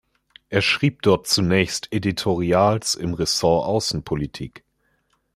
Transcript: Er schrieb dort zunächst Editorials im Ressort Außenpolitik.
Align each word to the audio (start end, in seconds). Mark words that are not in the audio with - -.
Er 0.49 0.63
schrieb 0.63 1.03
dort 1.03 1.27
zunächst 1.27 1.93
Editorials 1.93 2.95
im 2.95 3.13
Ressort 3.13 3.67
Außenpolitik. 3.67 4.63